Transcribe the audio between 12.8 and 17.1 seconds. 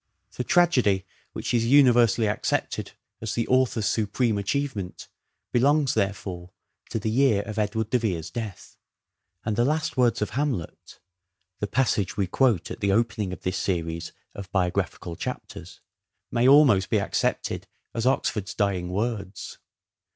opening of this series of biographical chapters— may almost be